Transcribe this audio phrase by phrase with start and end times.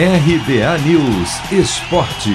[0.00, 2.30] RBA News Esporte.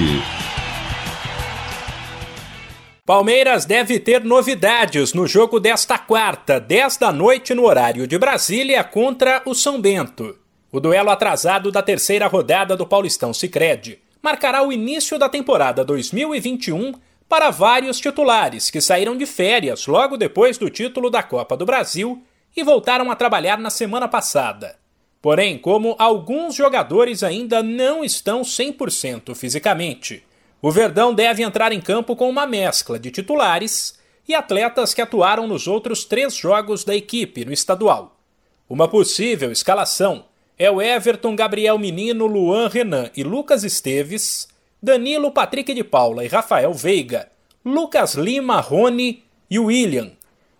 [3.05, 8.83] Palmeiras deve ter novidades no jogo desta quarta, 10 da noite no horário de Brasília,
[8.83, 10.37] contra o São Bento.
[10.73, 16.91] O duelo atrasado da terceira rodada do Paulistão Sicredi marcará o início da temporada 2021
[17.29, 22.21] para vários titulares que saíram de férias logo depois do título da Copa do Brasil
[22.57, 24.82] e voltaram a trabalhar na semana passada.
[25.23, 30.21] Porém, como alguns jogadores ainda não estão 100% fisicamente,
[30.61, 33.97] o Verdão deve entrar em campo com uma mescla de titulares
[34.27, 38.19] e atletas que atuaram nos outros três jogos da equipe no estadual.
[38.67, 40.25] Uma possível escalação
[40.59, 44.49] é o Everton, Gabriel Menino, Luan Renan e Lucas Esteves,
[44.81, 47.29] Danilo, Patrick de Paula e Rafael Veiga,
[47.63, 50.11] Lucas Lima, Rony e William,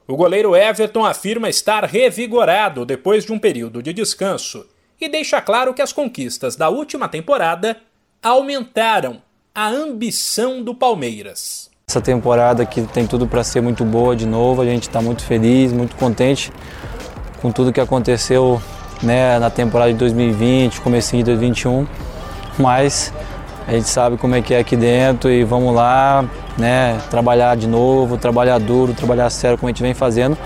[0.07, 4.66] o goleiro Everton afirma estar revigorado depois de um período de descanso
[4.99, 7.77] e deixa claro que as conquistas da última temporada
[8.21, 9.21] aumentaram
[9.54, 11.70] a ambição do Palmeiras.
[11.87, 15.24] Essa temporada que tem tudo para ser muito boa de novo, a gente está muito
[15.24, 16.51] feliz, muito contente
[17.41, 18.62] com tudo que aconteceu
[19.01, 21.85] né, na temporada de 2020, comecinho de 2021,
[22.57, 23.13] mas
[23.68, 26.26] a gente sabe como é que é aqui dentro e vamos lá,
[26.57, 30.37] né, trabalhar de novo, trabalhar duro, trabalhar sério como a gente vem fazendo,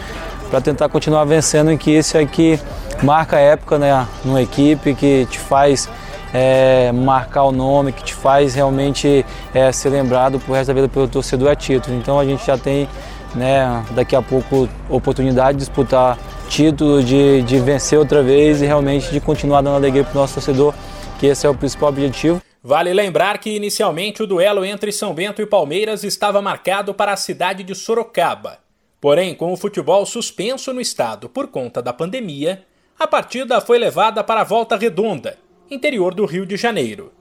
[0.50, 2.59] para tentar continuar vencendo em que isso aqui
[3.03, 5.89] marca a época, né, numa equipe que te faz
[6.33, 10.88] é, marcar o nome, que te faz realmente é, ser lembrado por resto da vida
[10.88, 11.95] pelo torcedor a título.
[11.97, 12.88] Então a gente já tem,
[13.35, 16.17] né, daqui a pouco oportunidade de disputar
[16.50, 20.35] título, de, de vencer outra vez e realmente de continuar dando alegria para o nosso
[20.35, 20.73] torcedor,
[21.19, 22.41] que esse é o principal objetivo.
[22.67, 27.15] Vale lembrar que inicialmente o duelo entre São Bento e Palmeiras estava marcado para a
[27.15, 28.59] cidade de Sorocaba.
[28.99, 32.65] Porém, com o futebol suspenso no estado por conta da pandemia,
[32.99, 35.39] a partida foi levada para a Volta Redonda,
[35.71, 37.13] interior do Rio de Janeiro.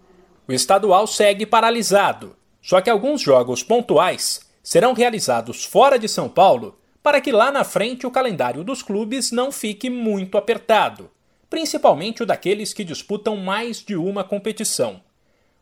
[0.49, 6.77] O estadual segue paralisado, só que alguns jogos pontuais serão realizados fora de São Paulo
[7.05, 11.09] para que lá na frente o calendário dos clubes não fique muito apertado,
[11.49, 15.06] principalmente o daqueles que disputam mais de uma competição.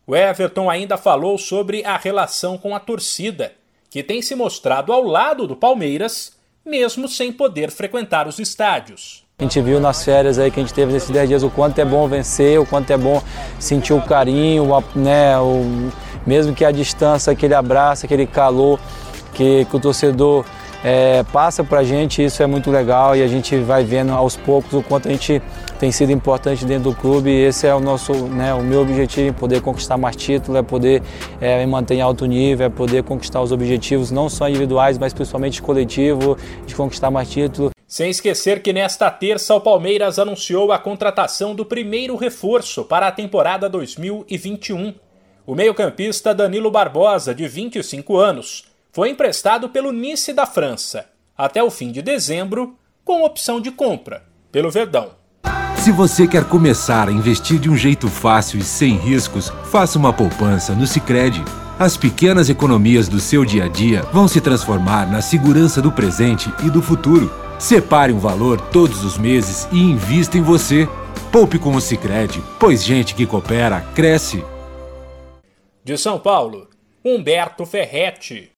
[0.07, 3.53] O Everton ainda falou sobre a relação com a torcida,
[3.89, 6.33] que tem se mostrado ao lado do Palmeiras,
[6.65, 9.25] mesmo sem poder frequentar os estádios.
[9.39, 11.79] A gente viu nas férias aí que a gente teve nesses 10 dias o quanto
[11.79, 13.23] é bom vencer, o quanto é bom
[13.59, 15.91] sentir o carinho, né, o,
[16.27, 18.79] mesmo que a distância, aquele abraço, aquele calor
[19.33, 20.45] que, que o torcedor
[20.85, 24.37] é, passa para a gente, isso é muito legal e a gente vai vendo aos
[24.37, 25.41] poucos o quanto a gente
[25.79, 27.31] tem sido importante dentro do clube.
[27.31, 31.03] E esse é o nosso, né, o meu objetivo, poder conquistar mais títulos, é poder
[31.41, 35.63] é, manter em alto nível, é poder conquistar os objetivos não só individuais, mas principalmente
[35.63, 36.37] coletivo,
[36.67, 37.71] de conquistar mais títulos.
[37.89, 43.13] Sem esquecer que nesta terça o Palmeiras anunciou a contratação do primeiro reforço para a
[43.13, 44.93] temporada 2021.
[45.47, 51.07] O meio-campista Danilo Barbosa, de 25 anos, foi emprestado pelo Nice da França
[51.37, 54.23] até o fim de dezembro, com opção de compra
[54.53, 55.11] pelo Verdão.
[55.77, 60.13] Se você quer começar a investir de um jeito fácil e sem riscos, faça uma
[60.13, 61.45] poupança no Sicredi.
[61.77, 66.49] As pequenas economias do seu dia a dia vão se transformar na segurança do presente
[66.65, 67.31] e do futuro.
[67.59, 70.89] Separe um valor todos os meses e invista em você.
[71.33, 74.45] Poupe com o Sicredi, pois gente que coopera cresce.
[75.83, 76.69] De São Paulo,
[77.05, 78.53] Humberto Ferretti.